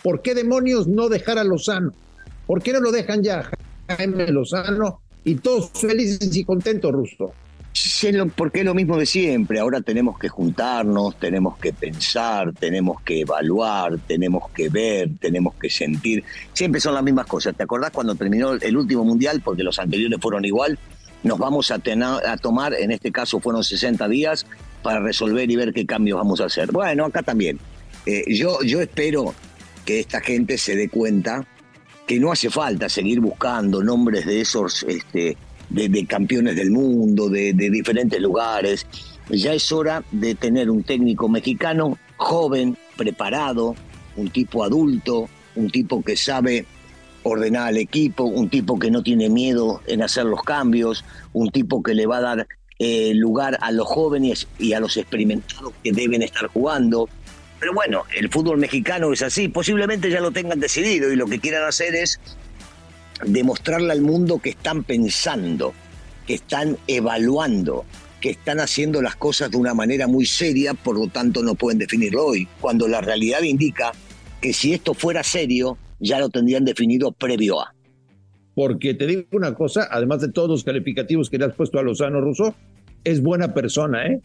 ¿Por 0.04 0.22
qué 0.22 0.34
demonios 0.34 0.88
no 0.88 1.10
dejar 1.10 1.38
a 1.38 1.44
Lozano? 1.44 1.92
¿Por 2.48 2.62
qué 2.62 2.74
no 2.74 2.80
lo 2.80 2.92
dejan 2.92 3.22
ya 3.22 3.50
Jaime 3.90 4.28
Lozano 4.28 5.02
y 5.24 5.36
todos 5.36 5.72
felices 5.72 6.36
y 6.36 6.44
contentos, 6.44 6.92
Rusto? 6.92 7.34
Porque 8.36 8.60
es 8.60 8.66
lo 8.66 8.74
mismo 8.74 8.98
de 8.98 9.06
siempre. 9.06 9.60
Ahora 9.60 9.82
tenemos 9.82 10.18
que 10.18 10.30
juntarnos, 10.30 11.18
tenemos 11.20 11.58
que 11.58 11.74
pensar, 11.74 12.54
tenemos 12.54 13.02
que 13.02 13.22
evaluar, 13.22 13.98
tenemos 14.08 14.50
que 14.52 14.70
ver, 14.70 15.10
tenemos 15.20 15.56
que 15.56 15.70
sentir. 15.70 16.24
Siempre 16.54 16.82
son 16.82 16.94
las 16.94 17.04
mismas 17.04 17.26
cosas. 17.26 17.56
¿Te 17.56 17.64
acordás 17.64 17.92
cuando 17.92 18.16
terminó 18.16 18.54
el 18.54 18.78
último 18.78 19.04
mundial? 19.04 19.42
Porque 19.44 19.64
los 19.64 19.80
anteriores 19.80 20.20
fueron 20.22 20.46
igual. 20.46 20.80
Nos 21.24 21.38
vamos 21.38 21.72
a, 21.72 21.76
a 21.76 22.38
tomar, 22.38 22.74
en 22.74 22.92
este 22.92 23.12
caso 23.12 23.40
fueron 23.40 23.64
60 23.64 24.08
días, 24.08 24.46
para 24.82 25.00
resolver 25.00 25.50
y 25.50 25.56
ver 25.56 25.74
qué 25.74 25.86
cambios 25.86 26.18
vamos 26.18 26.42
a 26.42 26.46
hacer. 26.46 26.72
Bueno, 26.72 27.06
acá 27.06 27.22
también. 27.22 27.60
Eh, 28.06 28.24
yo, 28.34 28.62
yo 28.64 28.82
espero 28.82 29.34
que 29.86 30.00
esta 30.00 30.22
gente 30.22 30.58
se 30.58 30.76
dé 30.76 30.90
cuenta 30.90 31.46
que 32.08 32.20
no 32.20 32.32
hace 32.32 32.50
falta 32.50 32.90
seguir 32.90 33.20
buscando 33.20 33.84
nombres 33.84 34.26
de 34.26 34.42
esos 34.42 34.84
este, 34.84 35.38
de, 35.70 36.06
campeones 36.06 36.56
del 36.56 36.72
mundo, 36.72 37.30
de, 37.30 37.54
de, 37.54 37.70
diferentes 37.70 38.20
lugares. 38.20 38.86
Ya 39.30 39.54
es 39.54 39.72
hora 39.72 40.04
de 40.12 40.36
tener 40.36 40.70
un 40.70 40.84
técnico 40.84 41.30
mexicano 41.30 41.98
joven, 42.18 42.78
preparado, 42.98 43.76
un 44.16 44.30
tipo 44.30 44.64
adulto, 44.64 45.30
un 45.56 45.70
tipo 45.70 46.04
que 46.04 46.18
sabe 46.18 46.66
ordenar 47.24 47.68
al 47.68 47.78
equipo, 47.78 48.24
un 48.24 48.50
tipo 48.50 48.80
que 48.80 48.90
no 48.90 49.04
tiene 49.04 49.30
miedo 49.30 49.82
en 49.88 50.02
hacer 50.02 50.26
los 50.26 50.42
cambios, 50.44 51.06
un 51.34 51.50
tipo 51.50 51.84
que 51.84 51.94
le 51.94 52.06
va 52.06 52.18
a 52.18 52.22
dar 52.22 52.48
eh, 52.80 53.14
lugar 53.14 53.58
a 53.62 53.72
los 53.72 53.88
jóvenes 53.88 54.48
y 54.58 54.74
a 54.74 54.80
los 54.80 54.98
experimentados 54.98 55.74
que 55.84 55.92
deben 55.92 56.22
estar 56.22 56.48
jugando, 56.48 57.10
pero 57.60 57.74
bueno, 57.74 58.04
el 58.16 58.30
fútbol 58.30 58.58
mexicano 58.58 59.12
es 59.12 59.22
así, 59.22 59.50
posiblemente 59.50 60.10
ya 60.10 60.22
lo 60.22 60.32
tengan 60.32 60.60
decidido 60.60 61.12
y 61.12 61.18
lo 61.18 61.28
que 61.28 61.40
quieran 61.40 61.68
hacer 61.68 61.94
es 61.94 62.20
demostrarle 63.26 63.92
al 63.92 64.02
mundo 64.02 64.40
que 64.40 64.50
están 64.50 64.84
pensando, 64.84 65.74
que 66.26 66.36
están 66.36 66.78
evaluando, 66.88 67.86
que 68.22 68.32
están 68.32 68.60
haciendo 68.60 69.02
las 69.02 69.16
cosas 69.16 69.52
de 69.52 69.58
una 69.58 69.74
manera 69.74 70.08
muy 70.08 70.26
seria, 70.26 70.74
por 70.74 70.98
lo 70.98 71.08
tanto 71.08 71.44
no 71.44 71.56
pueden 71.56 71.80
definirlo 71.80 72.26
hoy, 72.26 72.48
cuando 72.60 72.88
la 72.88 73.02
realidad 73.02 73.42
indica 73.42 73.92
que 74.42 74.54
si 74.54 74.74
esto 74.74 74.94
fuera 74.94 75.24
serio, 75.24 75.78
ya 76.00 76.20
lo 76.20 76.30
tendrían 76.30 76.66
definido 76.66 77.12
previo 77.12 77.62
a. 77.62 77.74
Porque 78.56 78.94
te 78.94 79.08
digo 79.08 79.24
una 79.32 79.54
cosa, 79.54 79.88
además 79.90 80.22
de 80.22 80.32
todos 80.32 80.50
los 80.50 80.64
calificativos 80.64 81.30
que 81.30 81.38
le 81.38 81.46
has 81.46 81.56
puesto 81.56 81.80
a 81.80 81.84
Lozano 81.84 82.20
Russo, 82.22 82.56
es 83.04 83.22
buena 83.22 83.54
persona, 83.54 84.06
¿eh? 84.08 84.22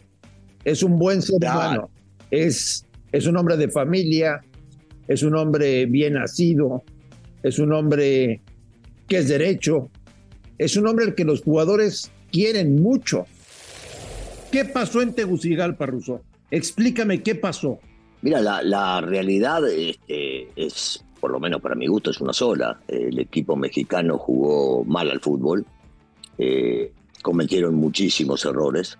Es 0.63 0.83
un 0.83 0.97
buen 0.97 1.21
ser 1.21 1.37
humano. 1.37 1.89
Es 2.31 2.85
es 3.15 3.27
un 3.27 3.37
hombre 3.37 3.55
de 3.55 3.69
familia, 3.69 4.41
es 5.07 5.23
un 5.23 5.35
hombre 5.35 5.85
bien 5.85 6.15
nacido, 6.15 6.83
es 7.43 7.59
un 7.59 7.71
hombre 7.71 8.41
que 9.07 9.17
es 9.17 9.27
derecho, 9.27 9.89
es 10.57 10.77
un 10.77 10.87
hombre 10.87 11.05
al 11.05 11.15
que 11.15 11.25
los 11.25 11.41
jugadores 11.41 12.11
quieren 12.31 12.81
mucho. 12.81 13.25
¿Qué 14.51 14.65
pasó 14.65 15.01
en 15.01 15.13
Tegucigalpa, 15.13 15.85
Russo? 15.85 16.21
Explícame 16.49 17.21
qué 17.21 17.35
pasó. 17.35 17.79
Mira, 18.21 18.41
la, 18.41 19.01
realidad 19.01 19.67
este, 19.69 20.47
es, 20.55 21.03
por 21.19 21.31
lo 21.31 21.39
menos 21.39 21.61
para 21.61 21.75
mi 21.75 21.87
gusto, 21.87 22.11
es 22.11 22.21
una 22.21 22.33
sola. 22.33 22.79
El 22.87 23.19
equipo 23.19 23.55
mexicano 23.55 24.17
jugó 24.17 24.83
mal 24.85 25.11
al 25.11 25.19
fútbol, 25.19 25.65
eh, 26.37 26.91
cometieron 27.21 27.75
muchísimos 27.75 28.45
errores 28.45 28.97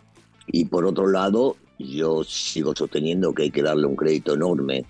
y 0.48 0.66
por 0.66 0.86
otro 0.86 1.08
lado 1.08 1.58
yo 1.78 2.24
sigo 2.24 2.76
sosteniendo 2.76 3.34
que 3.34 3.44
hay 3.44 3.52
que 3.52 3.64
darle 3.64 3.86
un 3.88 3.96
crédito 3.96 4.34
enorme 4.34 4.86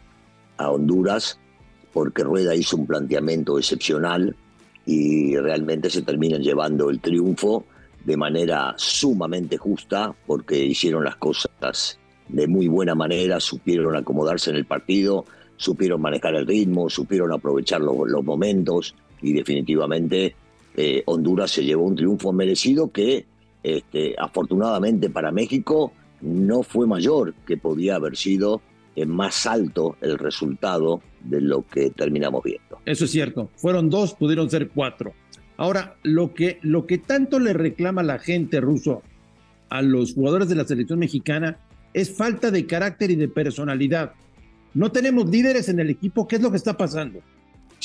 a 0.57 0.69
Honduras 0.69 1.39
porque 1.93 2.23
Rueda 2.23 2.55
hizo 2.55 2.77
un 2.77 2.85
planteamiento 2.85 3.57
excepcional 3.57 4.35
y 4.85 5.35
realmente 5.37 5.89
se 5.89 6.01
terminan 6.01 6.41
llevando 6.41 6.89
el 6.89 6.99
triunfo 6.99 7.65
de 8.03 8.17
manera 8.17 8.73
sumamente 8.77 9.57
justa 9.57 10.13
porque 10.27 10.63
hicieron 10.63 11.03
las 11.03 11.15
cosas 11.15 11.99
de 12.27 12.47
muy 12.47 12.67
buena 12.67 12.95
manera, 12.95 13.39
supieron 13.39 13.95
acomodarse 13.95 14.51
en 14.51 14.57
el 14.57 14.65
partido, 14.65 15.25
supieron 15.57 16.01
manejar 16.01 16.35
el 16.35 16.45
ritmo, 16.45 16.89
supieron 16.89 17.31
aprovechar 17.31 17.81
los, 17.81 18.23
momentos 18.23 18.95
y 19.21 19.33
definitivamente 19.33 20.35
eh, 20.75 21.03
Honduras 21.05 21.51
se 21.51 21.63
llevó 21.63 21.85
un 21.85 21.95
triunfo 21.95 22.31
merecido 22.33 22.91
que 22.91 23.25
este, 23.63 24.15
afortunadamente 24.17 25.09
para 25.09 25.31
México 25.31 25.91
no 26.21 26.63
fue 26.63 26.87
mayor, 26.87 27.33
que 27.47 27.57
podía 27.57 27.95
haber 27.95 28.15
sido 28.15 28.61
más 29.05 29.45
alto 29.45 29.97
el 30.01 30.17
resultado 30.17 31.01
de 31.21 31.41
lo 31.41 31.67
que 31.67 31.89
terminamos 31.89 32.43
viendo. 32.43 32.79
Eso 32.85 33.05
es 33.05 33.11
cierto, 33.11 33.49
fueron 33.55 33.89
dos, 33.89 34.13
pudieron 34.13 34.49
ser 34.49 34.69
cuatro. 34.69 35.13
Ahora, 35.57 35.95
lo 36.03 36.33
que, 36.33 36.59
lo 36.61 36.85
que 36.85 36.97
tanto 36.97 37.39
le 37.39 37.53
reclama 37.53 38.03
la 38.03 38.19
gente 38.19 38.61
ruso 38.61 39.01
a 39.69 39.81
los 39.81 40.13
jugadores 40.13 40.49
de 40.49 40.55
la 40.55 40.65
selección 40.65 40.99
mexicana 40.99 41.57
es 41.93 42.15
falta 42.15 42.51
de 42.51 42.65
carácter 42.65 43.11
y 43.11 43.15
de 43.15 43.27
personalidad. 43.27 44.13
No 44.73 44.91
tenemos 44.91 45.29
líderes 45.29 45.69
en 45.69 45.79
el 45.79 45.89
equipo, 45.89 46.27
¿qué 46.27 46.35
es 46.35 46.41
lo 46.41 46.51
que 46.51 46.57
está 46.57 46.75
pasando? 46.75 47.21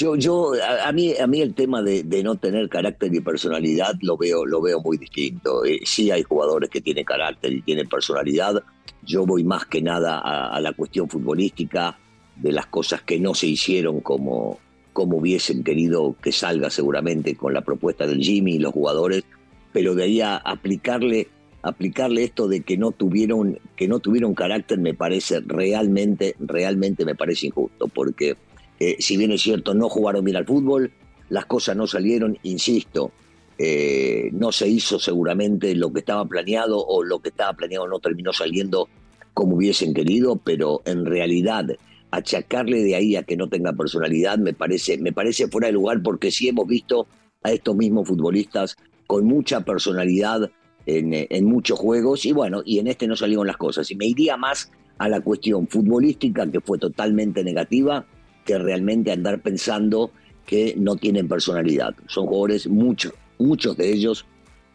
Yo, 0.01 0.17
yo, 0.17 0.53
a, 0.83 0.91
mí, 0.93 1.15
a 1.15 1.27
mí 1.27 1.43
el 1.43 1.53
tema 1.53 1.83
de, 1.83 2.23
no 2.23 2.37
tener 2.37 2.71
carácter 2.71 3.15
y 3.15 3.21
personalidad 3.21 3.93
lo 4.01 4.17
veo, 4.17 4.47
lo 4.47 4.63
veo 4.63 4.81
muy 4.81 4.97
distinto. 4.97 5.63
Eh, 5.63 5.81
sí 5.85 6.11
hay 6.11 6.23
jugadores 6.23 6.71
que 6.71 6.81
tienen 6.81 7.05
carácter 7.05 7.53
y 7.53 7.61
tienen 7.61 7.87
personalidad. 7.87 8.63
Yo 9.03 9.27
voy 9.27 9.45
más 9.45 9.67
que 9.67 9.83
nada 9.83 10.19
a, 10.19 10.59
la 10.59 10.73
cuestión 10.73 11.07
futbolística 11.07 11.99
de 12.35 12.51
las 12.51 12.65
cosas 12.65 13.03
que 13.03 13.21
no 13.21 13.35
se 13.35 13.49
hicieron 13.49 14.01
como, 14.01 14.59
como 14.95 15.19
hubiesen 15.19 15.63
querido 15.63 16.17
que 16.23 16.33
salga 16.33 16.71
seguramente 16.71 17.37
con 17.37 17.53
la 17.53 17.61
propuesta 17.61 18.07
del 18.07 18.23
Jimmy 18.23 18.55
y 18.55 18.59
los 18.59 18.73
jugadores, 18.73 19.25
pero 19.71 19.95
de 19.95 20.05
ahí 20.05 20.23
a 20.23 20.37
aplicarle 20.37 21.29
aplicarle 21.63 22.25
esto 22.25 22.49
de 22.49 22.63
que 22.63 22.79
no 22.79 22.91
tuvieron 22.91 23.59
que 23.77 23.87
no 23.87 23.99
tuvieron 23.99 24.33
carácter 24.33 24.79
me 24.79 24.95
parece 24.95 25.41
realmente 25.41 26.35
realmente 26.39 27.05
me 27.05 27.15
parece 27.15 27.49
injusto 27.49 27.87
porque 27.87 28.39
eh, 28.81 28.97
si 28.99 29.17
bien 29.17 29.33
es 29.33 29.43
cierto 29.43 29.75
no 29.75 29.89
jugaron 29.89 30.25
bien 30.25 30.37
al 30.37 30.47
fútbol 30.47 30.93
las 31.29 31.47
cosas 31.47 31.77
no 31.77 31.87
salieron 31.87 32.39
insisto 32.43 33.13
eh, 33.59 34.31
no 34.33 34.53
se 34.53 34.69
hizo 34.69 34.99
seguramente 34.99 35.75
lo 35.75 35.93
que 35.93 36.01
estaba 36.01 36.25
planeado 36.25 36.85
o 36.85 37.05
lo 37.05 37.21
que 37.21 37.29
estaba 37.29 37.53
planeado 37.53 37.87
no 37.87 38.01
terminó 38.01 38.33
saliendo 38.33 38.89
como 39.35 39.57
hubiesen 39.57 39.95
querido 39.95 40.37
pero 40.37 40.83
en 40.87 41.07
realidad 41.07 41.67
achacarle 42.11 42.83
de 42.83 42.97
ahí 42.97 43.15
a 43.15 43.23
que 43.23 43.37
no 43.37 43.49
tenga 43.49 43.73
personalidad 43.73 44.39
me 44.39 44.55
parece 44.55 44.99
me 44.99 45.13
parece 45.13 45.47
fuera 45.47 45.69
de 45.69 45.75
lugar 45.75 46.03
porque 46.03 46.33
sí 46.33 46.49
hemos 46.49 46.67
visto 46.67 47.07
a 47.43 47.53
estos 47.53 47.77
mismos 47.77 48.09
futbolistas 48.09 48.77
con 49.07 49.25
mucha 49.27 49.61
personalidad 49.61 50.51
en, 50.87 51.45
muchos 51.45 51.79
juegos 51.79 52.25
y 52.27 52.33
bueno, 52.33 52.63
y 52.65 52.79
en 52.79 52.87
este 52.87 53.07
no 53.07 53.17
salieron 53.17 53.47
las 53.47 53.57
cosas. 53.57 53.91
Y 53.91 53.97
me 53.97 54.07
iría 54.07 54.37
más 54.37 54.71
a 54.99 55.09
la 55.09 55.21
cuestión 55.21 55.67
futbolística, 55.67 56.51
que 56.51 56.61
fue 56.61 56.79
totalmente 56.79 57.43
negativa, 57.45 58.07
que 58.45 58.59
realmente 58.59 59.13
andar 59.13 59.41
pensando 59.41 60.11
que 60.47 60.75
no 60.77 60.97
tienen 60.97 61.29
personalidad. 61.29 61.95
Son 62.07 62.27
jugadores, 62.27 62.67
muchos, 62.67 63.13
muchos 63.39 63.77
de 63.77 63.93
ellos, 63.93 64.27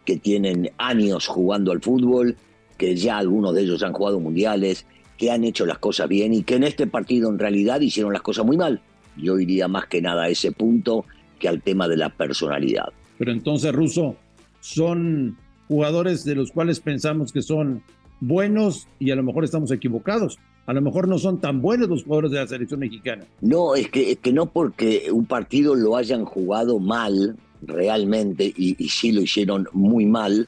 que 0.05 0.17
tienen 0.17 0.71
años 0.77 1.27
jugando 1.27 1.71
al 1.71 1.81
fútbol, 1.81 2.37
que 2.77 2.95
ya 2.95 3.17
algunos 3.17 3.53
de 3.55 3.63
ellos 3.63 3.83
han 3.83 3.93
jugado 3.93 4.19
mundiales, 4.19 4.85
que 5.17 5.31
han 5.31 5.43
hecho 5.43 5.65
las 5.65 5.79
cosas 5.79 6.07
bien 6.07 6.33
y 6.33 6.43
que 6.43 6.55
en 6.55 6.63
este 6.63 6.87
partido 6.87 7.29
en 7.29 7.39
realidad 7.39 7.81
hicieron 7.81 8.13
las 8.13 8.21
cosas 8.21 8.45
muy 8.45 8.57
mal. 8.57 8.81
Yo 9.17 9.39
iría 9.39 9.67
más 9.67 9.87
que 9.87 10.01
nada 10.01 10.23
a 10.23 10.29
ese 10.29 10.51
punto 10.51 11.05
que 11.39 11.47
al 11.47 11.61
tema 11.61 11.87
de 11.87 11.97
la 11.97 12.09
personalidad. 12.09 12.89
Pero 13.17 13.31
entonces, 13.31 13.73
Russo, 13.73 14.17
son 14.59 15.37
jugadores 15.67 16.23
de 16.25 16.35
los 16.35 16.51
cuales 16.51 16.79
pensamos 16.79 17.31
que 17.31 17.41
son 17.41 17.81
buenos 18.19 18.87
y 18.99 19.11
a 19.11 19.15
lo 19.15 19.23
mejor 19.23 19.43
estamos 19.43 19.71
equivocados. 19.71 20.37
A 20.65 20.73
lo 20.73 20.81
mejor 20.81 21.07
no 21.07 21.19
son 21.19 21.39
tan 21.39 21.61
buenos 21.61 21.87
los 21.87 22.03
jugadores 22.03 22.31
de 22.31 22.39
la 22.39 22.47
selección 22.47 22.79
mexicana. 22.79 23.25
No, 23.41 23.75
es 23.75 23.89
que, 23.89 24.11
es 24.11 24.17
que 24.17 24.33
no 24.33 24.47
porque 24.47 25.09
un 25.11 25.25
partido 25.25 25.75
lo 25.75 25.95
hayan 25.95 26.25
jugado 26.25 26.79
mal 26.79 27.35
realmente 27.61 28.51
y, 28.55 28.75
sí 28.89 29.11
lo 29.11 29.21
hicieron 29.21 29.67
muy 29.73 30.05
mal, 30.05 30.47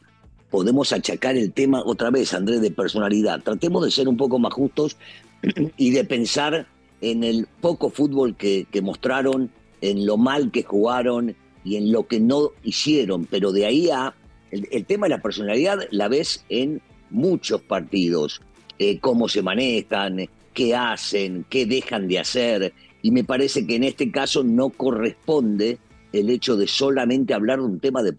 podemos 0.49 0.91
achacar 0.91 1.35
el 1.35 1.53
tema 1.53 1.81
otra 1.85 2.09
vez, 2.09 2.33
Andrés, 2.33 2.61
de 2.61 2.71
personalidad. 2.71 3.41
Tratemos 3.43 3.83
de 3.85 3.91
ser 3.91 4.07
un 4.07 4.17
poco 4.17 4.39
más 4.39 4.53
justos 4.53 4.97
y 5.77 5.91
de 5.91 6.03
pensar 6.03 6.67
en 7.01 7.23
el 7.23 7.47
poco 7.61 7.89
fútbol 7.89 8.35
que 8.35 8.81
mostraron, 8.81 9.51
en 9.81 10.05
lo 10.05 10.17
mal 10.17 10.51
que 10.51 10.63
jugaron 10.63 11.35
y 11.63 11.75
en 11.75 11.91
lo 11.91 12.07
que 12.07 12.19
no 12.19 12.51
hicieron, 12.63 13.25
pero 13.25 13.51
de 13.51 13.65
ahí 13.65 13.89
a 13.89 14.15
el, 14.51 14.85
tema 14.85 15.07
de 15.07 15.11
la 15.15 15.21
personalidad 15.21 15.79
la 15.91 16.07
ves 16.07 16.45
en 16.49 16.81
muchos 17.09 17.61
partidos, 17.61 18.41
eh, 18.79 18.99
cómo 18.99 19.27
se 19.27 19.41
manejan, 19.41 20.27
qué 20.53 20.75
hacen, 20.75 21.45
qué 21.49 21.65
dejan 21.65 22.07
de 22.07 22.19
hacer, 22.19 22.73
y 23.01 23.11
me 23.11 23.23
parece 23.23 23.65
que 23.65 23.75
en 23.75 23.83
este 23.83 24.11
caso 24.11 24.43
no 24.43 24.69
corresponde 24.69 25.77
el 26.13 26.29
hecho 26.29 26.55
de 26.55 26.67
solamente 26.67 27.33
hablar 27.33 27.59
de 27.59 27.65
un 27.65 27.79
tema 27.79 28.01
de 28.01 28.13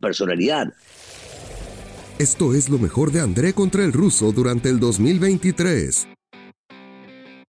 personalidad. 0.00 0.72
Esto 2.18 2.52
es 2.52 2.68
lo 2.68 2.78
mejor 2.78 3.12
de 3.12 3.20
André 3.20 3.52
contra 3.52 3.84
el 3.84 3.92
ruso 3.92 4.32
durante 4.32 4.68
el 4.68 4.80
2023. 4.80 6.08